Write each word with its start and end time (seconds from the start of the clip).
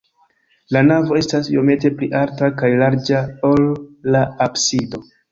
La 0.75 0.81
navo 0.85 1.17
estas 1.17 1.49
iomete 1.55 1.91
pli 1.99 2.09
alta 2.21 2.49
kaj 2.61 2.69
larĝa, 2.83 3.19
ol 3.51 3.69
la 4.15 4.23
absido. 4.47 5.03